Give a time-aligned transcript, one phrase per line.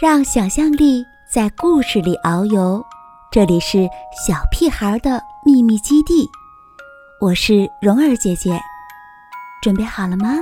[0.00, 2.80] 让想象力在故事里遨游。
[3.32, 3.78] 这里是
[4.24, 6.24] 小屁孩的秘密基地，
[7.20, 8.60] 我是蓉儿姐姐，
[9.60, 10.36] 准备好了吗？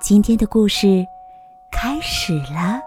[0.00, 1.04] 今天的故事
[1.70, 2.80] 开始了。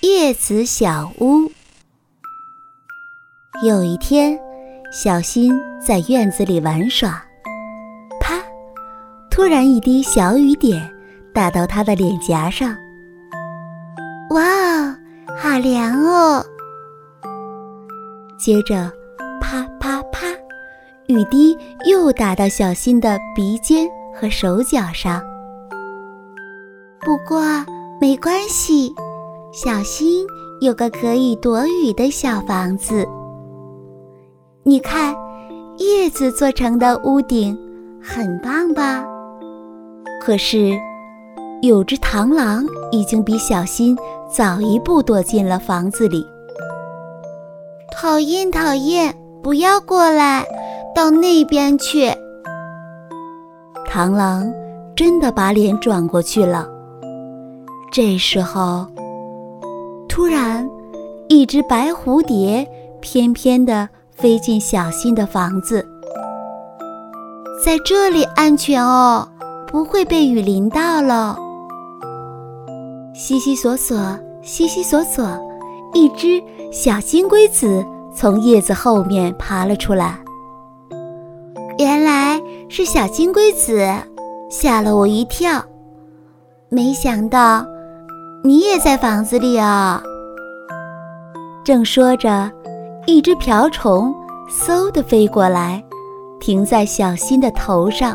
[0.00, 1.48] 叶子小屋。
[3.62, 4.36] 有一天，
[4.90, 7.24] 小新在院子里玩耍，
[8.20, 8.42] 啪！
[9.30, 10.95] 突然一滴小雨点。
[11.36, 12.74] 打到他的脸颊上，
[14.30, 14.40] 哇，
[15.36, 16.42] 好凉哦！
[18.38, 18.90] 接着，
[19.38, 20.20] 啪啪啪，
[21.08, 21.54] 雨滴
[21.84, 23.86] 又打到小新的鼻尖
[24.18, 25.22] 和手脚上。
[27.00, 27.42] 不过
[28.00, 28.94] 没关系，
[29.52, 30.26] 小新
[30.62, 33.06] 有个可以躲雨的小房子。
[34.62, 35.14] 你看，
[35.76, 37.54] 叶子做成的屋顶，
[38.02, 39.04] 很棒吧？
[40.18, 40.72] 可是。
[41.62, 43.96] 有只螳螂已经比小新
[44.30, 46.26] 早一步躲进了房子里。
[47.92, 49.14] 讨厌，讨厌！
[49.42, 50.44] 不要过来，
[50.94, 52.12] 到那边去。
[53.88, 54.52] 螳螂
[54.94, 56.68] 真的把脸转过去了。
[57.90, 58.86] 这时候，
[60.08, 60.68] 突然，
[61.28, 62.68] 一只白蝴蝶
[63.00, 65.86] 翩翩地飞进小新的房子。
[67.64, 69.26] 在这里安全哦，
[69.66, 71.38] 不会被雨淋到了。
[73.18, 73.96] 悉悉索索，
[74.42, 75.26] 悉悉索索，
[75.94, 77.82] 一只小金龟子
[78.14, 80.18] 从叶子后面爬了出来。
[81.78, 82.38] 原来
[82.68, 83.88] 是小金龟子，
[84.50, 85.64] 吓了我一跳。
[86.68, 87.64] 没想到
[88.44, 90.02] 你也在房子里啊！
[91.64, 92.52] 正说着，
[93.06, 94.14] 一只瓢虫
[94.50, 95.82] 嗖的飞过来，
[96.38, 98.14] 停在小新的头上。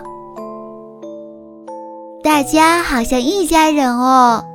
[2.24, 4.46] 大家好像一家人哦。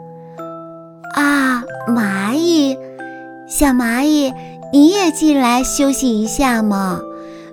[1.17, 2.77] 啊，蚂蚁，
[3.47, 4.35] 小蚂蚁，
[4.71, 7.01] 你也进来休息一下嘛，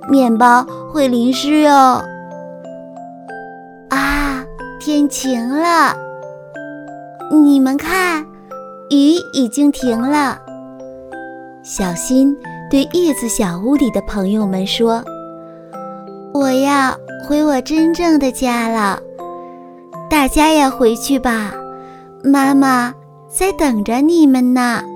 [0.09, 2.03] 面包会淋湿哟。
[3.90, 4.44] 啊，
[4.81, 5.96] 天晴了，
[7.31, 8.25] 你们看，
[8.90, 10.41] 雨已经停了。
[11.63, 12.35] 小新
[12.69, 15.01] 对叶子小屋里的朋友们说
[16.35, 16.94] ：“我要
[17.25, 19.00] 回我真正的家了，
[20.09, 21.53] 大家也回去吧，
[22.22, 22.94] 妈妈。”
[23.33, 24.93] 在等着你们呢。